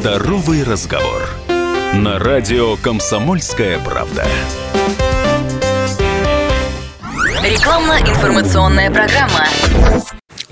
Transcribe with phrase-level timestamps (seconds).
[0.00, 1.28] Здоровый разговор.
[1.92, 4.24] На радио «Комсомольская правда».
[7.42, 9.44] Рекламно-информационная программа.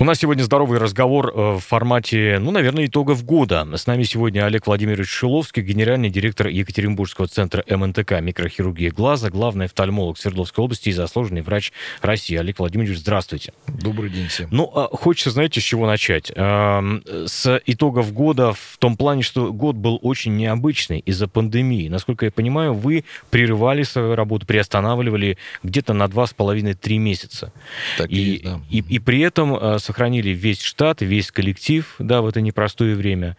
[0.01, 3.67] У нас сегодня здоровый разговор э, в формате, ну, наверное, итогов года.
[3.75, 10.17] С нами сегодня Олег Владимирович Шиловский, генеральный директор Екатеринбургского центра МНТК микрохирургии глаза, главный офтальмолог
[10.17, 12.37] Свердловской области и заслуженный врач России.
[12.37, 13.51] Олег Владимирович, здравствуйте.
[13.67, 14.47] Добрый день всем.
[14.51, 16.31] Ну, а хочется, знаете, с чего начать?
[16.33, 21.89] Эм, с итогов года в том плане, что год был очень необычный из-за пандемии.
[21.89, 27.51] Насколько я понимаю, вы прерывали свою работу, приостанавливали где-то на два с половиной-три месяца.
[27.97, 28.61] Так и, И, да.
[28.69, 33.35] и, и при этом э, сохранили весь штат, весь коллектив, да, в это непростое время.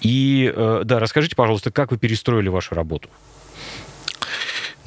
[0.00, 3.10] И, э, да, расскажите, пожалуйста, как вы перестроили вашу работу?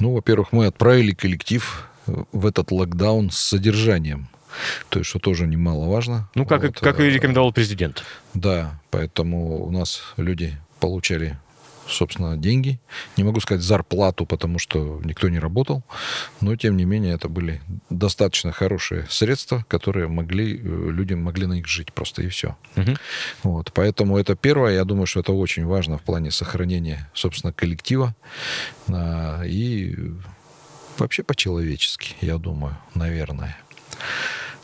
[0.00, 4.26] Ну, во-первых, мы отправили коллектив в этот локдаун с содержанием.
[4.88, 6.28] То есть, что тоже немаловажно.
[6.34, 8.02] Ну, как, Вот, как и э, рекомендовал президент.
[8.34, 11.38] Да, поэтому у нас люди получали
[11.88, 12.80] собственно, деньги.
[13.16, 15.82] Не могу сказать зарплату, потому что никто не работал,
[16.40, 21.54] но, тем не менее, это были достаточно хорошие средства, которые могли, э, люди могли на
[21.54, 22.56] них жить просто, и все.
[22.76, 22.96] Мгм.
[23.42, 28.14] Вот, поэтому это первое, я думаю, что это очень важно в плане сохранения, собственно, коллектива
[28.88, 29.96] а, и
[30.98, 33.56] вообще по-человечески, я думаю, наверное.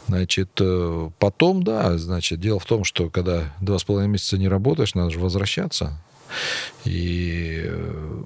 [0.06, 4.48] Значит, э, потом, да, значит, дело в том, что когда два с половиной месяца не
[4.48, 6.02] работаешь, надо же возвращаться.
[6.84, 8.22] И э,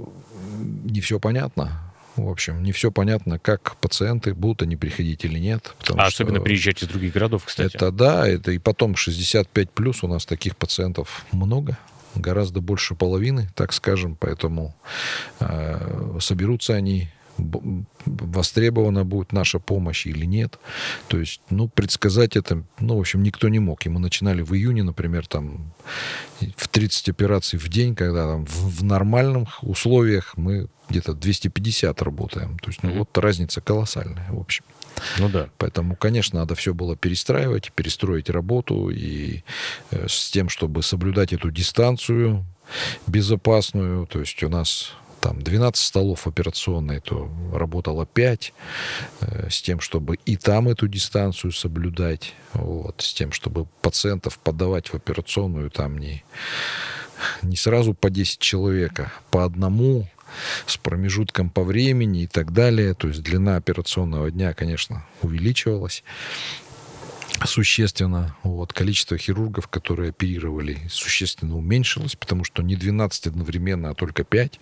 [0.84, 1.80] не все понятно.
[2.16, 5.74] В общем, не все понятно, как пациенты будут они приходить или нет.
[5.96, 7.74] А особенно приезжать из других городов, кстати.
[7.74, 11.76] это да, это и потом 65 плюс у нас таких пациентов много,
[12.14, 14.76] гораздо больше половины, так скажем, поэтому
[15.40, 17.08] э, соберутся они,
[18.06, 20.58] востребована будет наша помощь или нет.
[21.08, 23.84] То есть, ну, предсказать это, ну, в общем, никто не мог.
[23.86, 25.72] И мы начинали в июне, например, там,
[26.56, 32.58] в 30 операций в день, когда там в, в нормальных условиях мы где-то 250 работаем.
[32.58, 32.98] То есть, ну, Мгм.
[33.00, 34.64] вот разница колоссальная, в общем.
[35.18, 35.48] Ну да.
[35.58, 39.42] Поэтому, конечно, надо все было перестраивать, перестроить работу и
[39.90, 42.44] э, с тем, чтобы соблюдать эту дистанцию
[43.06, 44.06] безопасную.
[44.06, 44.92] То есть у нас
[45.24, 48.52] там 12 столов операционной, то работало 5,
[49.22, 54.88] э, с тем, чтобы и там эту дистанцию соблюдать, вот, с тем, чтобы пациентов подавать
[54.88, 56.24] в операционную там не,
[57.40, 60.06] не сразу по 10 человек, а по одному,
[60.66, 62.92] с промежутком по времени и так далее.
[62.92, 66.04] То есть длина операционного дня, конечно, увеличивалась
[67.44, 68.36] существенно.
[68.42, 74.60] Вот, количество хирургов, которые оперировали, существенно уменьшилось, потому что не 12 одновременно, а только 5.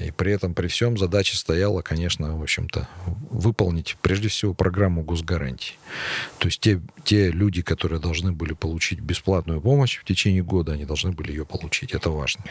[0.00, 2.88] И при этом, при всем, задача стояла, конечно, в общем-то,
[3.30, 5.78] выполнить прежде всего программу госгарантий.
[6.38, 10.84] То есть те, те люди, которые должны были получить бесплатную помощь в течение года, они
[10.84, 11.92] должны были ее получить.
[11.92, 12.44] Это важно.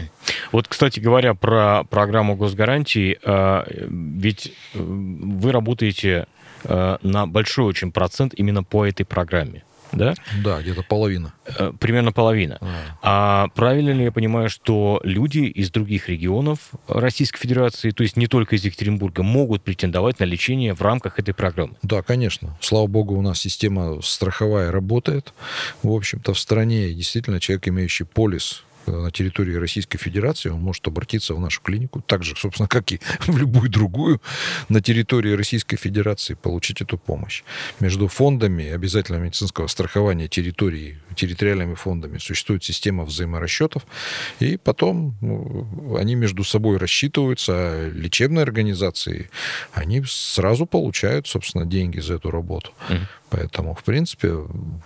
[0.51, 6.27] Вот, кстати говоря, про программу госгарантий, э, ведь э, вы работаете
[6.67, 10.13] э, на большой очень процент именно по этой программе, да?
[10.43, 11.33] Да, где-то половина.
[11.45, 12.57] Э, Примерно половина.
[12.61, 13.45] А.
[13.45, 18.27] А правильно ли я понимаю, что люди из других регионов Российской Федерации, то есть не
[18.27, 21.75] только из Екатеринбурга, могут претендовать на лечение в рамках этой программы?
[21.81, 22.57] Да, конечно.
[22.61, 25.33] Слава богу, у нас система страховая работает.
[25.81, 31.33] В общем-то, в стране действительно человек, имеющий полис на территории Российской Федерации, он может обратиться
[31.33, 34.21] в нашу клинику, так же, собственно, как и в любую другую
[34.69, 37.43] на территории Российской Федерации, получить эту помощь.
[37.79, 43.85] Между фондами обязательного медицинского страхования территории, территориальными фондами существует система взаиморасчетов,
[44.39, 49.29] и потом ну, они между собой рассчитываются, а лечебные организации,
[49.73, 52.71] они сразу получают, собственно, деньги за эту работу.
[52.89, 53.07] Мгм.
[53.35, 54.33] Поэтому, в принципе,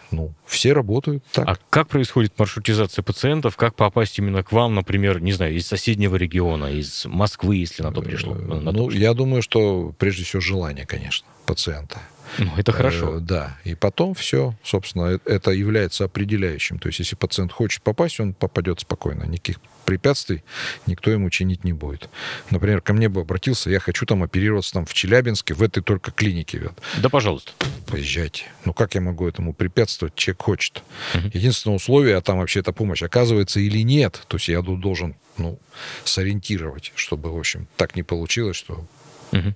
[0.10, 1.48] ну, все работают так.
[1.48, 3.56] А как происходит маршрутизация пациентов?
[3.58, 7.92] Как попасть именно к вам, например, не знаю, из соседнего региона, из Москвы, если на
[7.92, 8.36] то пришло?
[8.36, 9.02] Э, на то ну, пришло.
[9.02, 12.00] я думаю, что прежде всего желание, конечно, пациента.
[12.38, 13.18] Ну, это хорошо.
[13.18, 13.58] Э, да.
[13.64, 16.80] И потом все, собственно, э- это является определяющим.
[16.80, 19.24] То есть, если пациент хочет попасть, он попадет спокойно.
[19.24, 20.44] Никаких препятствий
[20.86, 22.10] никто ему чинить не будет.
[22.52, 26.12] Например, ко мне бы обратился, я хочу там оперироваться там в Челябинске, в этой только
[26.12, 26.60] клинике.
[26.60, 26.74] Вот.
[27.02, 27.54] Да, пожалуйста.
[27.88, 28.46] Поезжайте.
[28.66, 30.14] Ну, как я могу этому препятствовать?
[30.14, 30.84] Человек хочет.
[31.16, 31.32] Мгм.
[31.34, 34.22] Единственное условие, а там вообще эта помощь оказывается или нет.
[34.28, 35.58] То есть я должен ну,
[36.04, 38.86] сориентировать, чтобы, в общем, так не получилось, что
[39.32, 39.56] Мгм.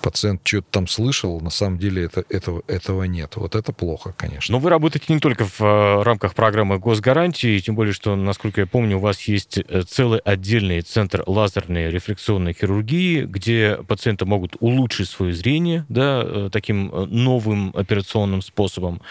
[0.00, 3.36] Пациент что-то там слышал, на самом деле это, этого, этого нет.
[3.36, 4.52] Вот это плохо, конечно.
[4.52, 8.66] Но вы работаете не только в э, рамках программы госгарантии, тем более, что, насколько я
[8.66, 15.08] помню, у вас есть э, целый отдельный центр лазерной рефракционной хирургии, где пациенты могут улучшить
[15.08, 19.02] свое зрение, да, э, таким новым операционным способом.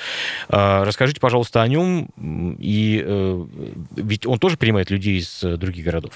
[0.49, 2.09] А, Расскажите, пожалуйста, о нем.
[2.59, 3.05] И
[3.95, 6.13] ведь он тоже принимает людей из других городов.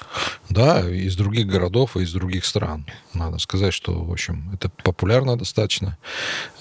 [0.50, 2.86] Да, из других городов и из других стран.
[3.14, 5.98] Надо сказать, что, в общем, это популярно достаточно.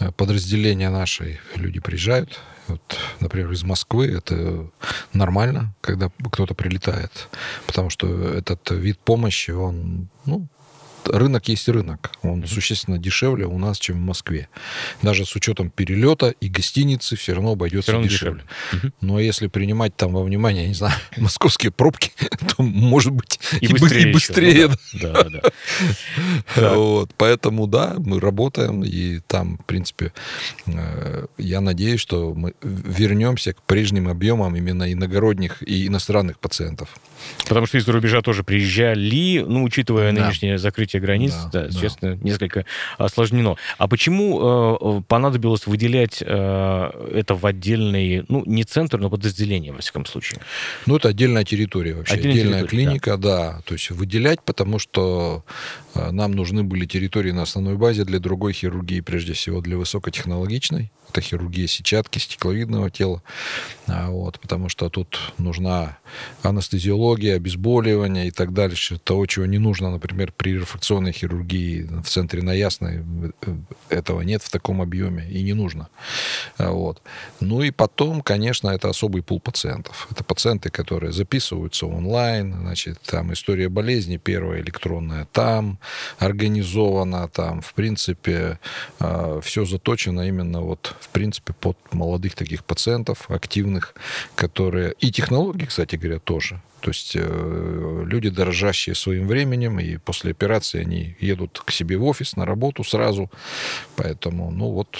[0.00, 2.40] Э, Подразделения наши, люди приезжают.
[2.66, 4.70] Вот, например, из Москвы это
[5.12, 7.28] нормально, когда кто-то прилетает.
[7.66, 10.49] Потому что этот вид помощи, он, ну,
[11.09, 12.12] рынок есть рынок.
[12.23, 14.49] Он существенно дешевле у нас, чем в Москве.
[15.03, 18.43] Даже с учетом перелета и гостиницы все равно обойдется Всё равно дешевле.
[18.73, 18.89] дешевле.
[18.91, 18.93] Мгм.
[19.01, 22.12] Но если принимать там во внимание, я не знаю, московские пробки,
[22.56, 24.69] то может быть И и, бы- быстрее и быстрее.
[24.69, 25.41] Ну да, да, да.
[26.75, 30.12] Вот, поэтому да, мы работаем, и там, в принципе,
[30.67, 36.89] э, я надеюсь, что мы вернемся к прежним объемам именно иногородних и иностранных пациентов.
[37.49, 40.23] Потому что из-за рубежа тоже приезжали, ну, учитывая Да.
[40.25, 41.81] нынешнее закрытие границ, Да, да, да.
[41.81, 42.64] честно, несколько
[42.99, 43.56] осложнено.
[43.79, 49.79] А почему э, понадобилось выделять э, это в отдельный, ну, не центр, но подразделение, во
[49.81, 50.41] всяком случае?
[50.87, 53.61] Ну, это отдельная территория вообще, Отдельная отдельная, территория, клиника, да.
[53.64, 55.44] То есть выделять, потому что
[55.94, 60.91] нам нужны были территории на основной базе для другой хирургии, прежде всего для высокотехнологичной.
[61.08, 63.23] Это хирургия сетчатки, стекловидного тела.
[63.87, 65.99] А вот, потому что тут нужна
[66.43, 68.99] анестезиология, обезболивание и так дальше.
[68.99, 73.05] Того, чего не нужно, например, при рефракционной хирургии в центре на Ясной.
[73.43, 73.56] э,
[73.91, 75.88] Этого нет в таком объеме и не нужно.
[76.56, 77.02] А Вот.
[77.41, 80.08] Ну и потом, конечно, это особый пул пациентов.
[80.11, 85.79] Это пациенты, которые записываются онлайн, значит, там история болезни первая электронная, там
[86.19, 88.58] организована, там, в принципе,
[89.42, 93.94] все заточено именно вот, в принципе, под молодых таких пациентов, активных,
[94.34, 94.94] которые...
[95.00, 96.60] И технологии, кстати говоря, тоже.
[96.81, 102.04] То есть э, люди, дорожащие своим временем, и после операции они едут к себе в
[102.04, 103.31] офис, на работу сразу.
[103.96, 104.98] Поэтому, ну вот,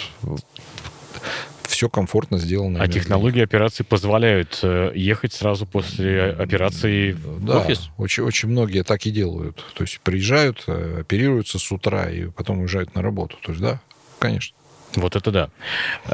[1.85, 2.83] все комфортно сделано.
[2.83, 7.91] А технологии операции позволяют э, ехать сразу после операции в Да, офис?
[7.99, 9.63] Очень, очень многие так и делают.
[9.75, 13.37] То есть приезжают, э, оперируются с утра и потом уезжают на работу.
[13.43, 13.81] То есть да,
[14.19, 14.57] конечно.
[15.01, 15.51] Вот это да.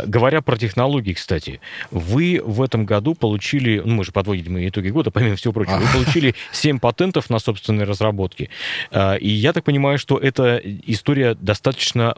[0.07, 1.61] Говоря про технологии, кстати,
[1.91, 5.87] вы в этом году получили, ну мы же подводим итоги года, помимо всего прочего, вы
[5.93, 8.51] получили 7 патентов на собственные разработки.
[8.91, 12.17] Э, И я так понимаю, что эта история достаточно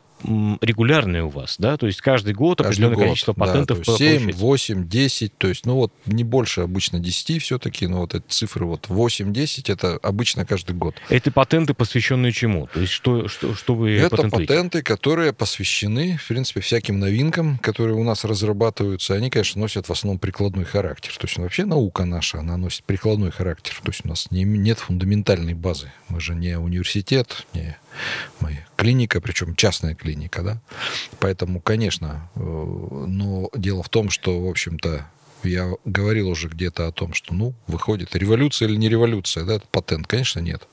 [0.61, 1.77] регулярная у вас, да?
[1.77, 4.41] То есть каждый год Каждый определенное год, количество да, патентов то есть 7, получается.
[4.41, 8.65] 8, 10, то есть, ну вот не больше обычно 10 все-таки, но вот эти цифры
[8.65, 10.95] вот 8-10, это обычно каждый год.
[11.09, 12.69] Эти патенты посвященные чему?
[12.73, 14.47] То есть что, что, что вы Это патентуете?
[14.47, 19.15] патенты, которые посвящены, в принципе, всяким новинкам, которые у нас разрабатываются.
[19.15, 21.17] Они, конечно, носят в основном прикладной характер.
[21.19, 23.79] То есть вообще наука наша, она носит прикладной характер.
[23.83, 25.93] То есть у нас не- нет фундаментальной базы.
[26.09, 27.77] Мы же не университет, не
[28.41, 30.61] мы клиника, причем частная клиника, да.
[31.21, 35.07] Поэтому, конечно, э, но дело в том, что, в общем-то,
[35.45, 39.67] я говорил уже где-то о том, что, ну, выходит, революция или не революция, да, это
[39.71, 40.67] патент, конечно, нет.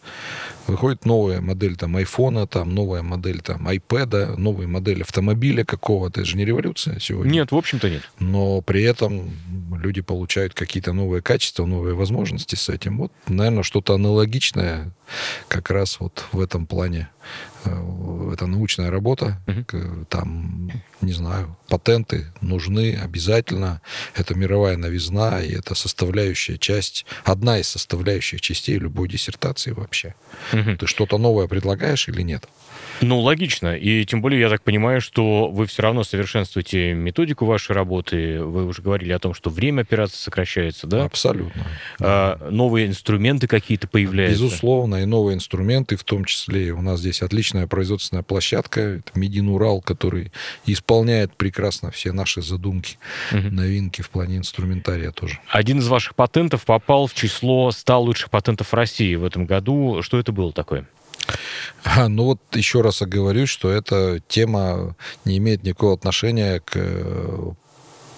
[0.67, 6.21] Выходит новая модель там айфона, там новая модель там айпэда, новая модель автомобиля какого-то.
[6.21, 7.31] Это же не революция сегодня.
[7.31, 8.03] Нет, в общем-то нет.
[8.19, 9.31] Но при этом
[9.75, 12.97] люди получают какие-то новые качества, новые возможности с этим.
[12.97, 14.91] Вот, наверное, что-то аналогичное
[15.47, 17.09] как раз вот в этом плане.
[17.65, 19.41] Э, Это научная работа.
[19.67, 20.71] К- Там,
[21.01, 23.81] не знаю, патенты нужны обязательно.
[24.15, 30.13] Это мировая новизна, и это составляющая часть, одна из составляющих частей любой диссертации вообще.
[30.53, 30.77] Мгм.
[30.77, 32.47] Ты что-то новое предлагаешь или нет?
[33.01, 33.77] Ну, логично.
[33.77, 38.43] И тем более, я так понимаю, что вы все равно совершенствуете методику вашей работы.
[38.43, 41.05] Вы уже говорили о том, что время операции сокращается, да?
[41.05, 41.65] Абсолютно.
[42.01, 44.43] А, новые инструменты какие-то появляются.
[44.43, 49.49] Безусловно, и новые инструменты, в том числе у нас здесь отличная производственная площадка, это Медин
[49.49, 50.31] Урал, который
[50.65, 52.97] исполняет прекрасно все наши задумки,
[53.31, 53.55] Мгм.
[53.55, 55.39] новинки в плане инструментария тоже.
[55.49, 60.01] Один из ваших патентов попал в число 100 лучших патентов России в этом году.
[60.01, 60.85] Что это было такое?
[61.83, 64.95] А, ну вот еще раз оговорюсь, что эта тема
[65.25, 67.51] не имеет никакого отношения к э,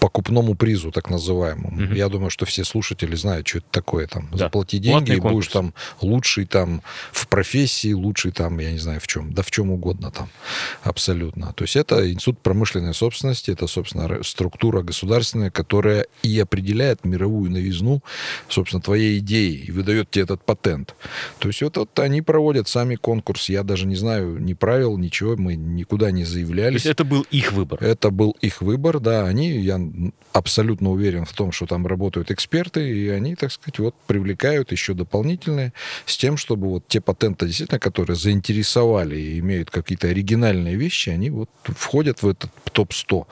[0.01, 1.69] покупному призу, так называемому.
[1.79, 1.93] Мгм.
[1.93, 4.07] Я думаю, что все слушатели знают, что это такое.
[4.07, 4.37] Там, Да.
[4.37, 6.81] Заплати деньги, Платный и будешь там лучший там
[7.11, 10.29] в профессии, лучший там, я не знаю в чем, да в чем угодно там,
[10.81, 11.53] абсолютно.
[11.53, 18.01] То есть это институт промышленной собственности, это, собственно, структура государственная, которая и определяет мировую новизну,
[18.49, 20.95] собственно, твоей идеи и выдает тебе этот патент.
[21.37, 23.49] То есть вот, вот они проводят сами конкурс.
[23.49, 26.85] Я даже не знаю ни правил, ничего, мы никуда не То заявлялись.
[26.85, 27.83] есть это был их выбор.
[27.83, 29.25] Это был их выбор, да.
[29.25, 29.77] Они, я
[30.33, 34.93] абсолютно уверен в том, что там работают эксперты, и они, так сказать, вот привлекают еще
[34.93, 35.73] дополнительные
[36.05, 41.29] с тем, чтобы вот те патенты, действительно, которые заинтересовали и имеют какие-то оригинальные вещи, они
[41.29, 43.25] вот входят в этот топ-100.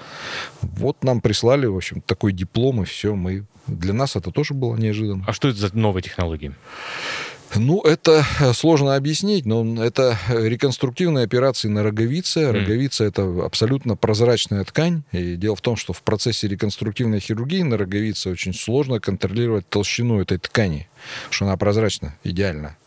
[0.61, 3.45] Вот нам прислали, в общем, такой диплом, и все, мы...
[3.67, 5.23] Для нас это тоже было неожиданно.
[5.27, 6.55] А что это за новые технологии?
[7.55, 12.51] Ну, это э, сложно объяснить, но это э, реконструктивные операции на роговице.
[12.51, 15.03] Роговица это абсолютно прозрачная ткань.
[15.11, 20.21] И дело в том, что в процессе реконструктивной хирургии на роговице очень сложно контролировать толщину
[20.21, 20.87] этой ткани,
[21.29, 22.77] что она прозрачна, идеально.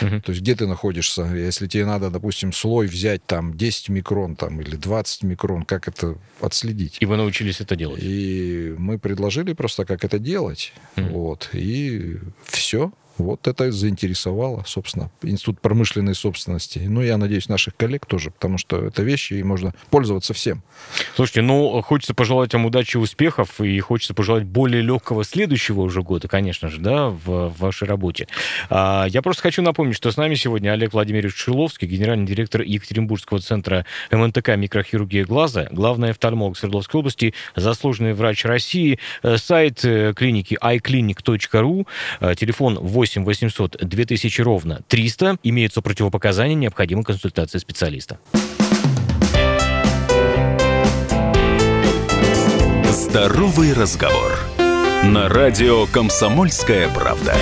[0.00, 0.20] Мгм.
[0.22, 1.22] То есть где ты находишься?
[1.22, 6.16] Если тебе надо, допустим, слой взять там 10 микрон там, или 20 микрон, как это
[6.40, 6.98] отследить?
[7.00, 8.00] И вы научились это делать?
[8.02, 10.72] И мы предложили просто, как это делать.
[10.96, 11.08] Мгм.
[11.10, 11.50] Вот.
[11.52, 12.92] И все.
[13.18, 16.78] Вот это заинтересовало, собственно, Институт промышленной собственности.
[16.78, 20.62] Ну, я надеюсь, наших коллег тоже, потому что это вещи, и можно пользоваться всем.
[21.16, 26.02] Слушайте, ну, хочется пожелать вам удачи и успехов, и хочется пожелать более легкого следующего уже
[26.02, 28.26] года, конечно же, да, в, в вашей работе.
[28.68, 33.40] А, я просто хочу напомнить, что с нами сегодня Олег Владимирович Шиловский, генеральный директор Екатеринбургского
[33.40, 40.56] центра МНТК «Микрохирургия глаза», главный офтальмолог Свердловской области, заслуженный врач России, э, сайт э, клиники
[40.60, 41.86] iClinic.ru,
[42.20, 48.18] э, телефон 8 800 2000 ровно 300, имеются противопоказания, необходимы консультации специалиста.
[52.84, 54.38] Здоровый разговор.
[55.02, 57.34] На радио «Комсомольская правда».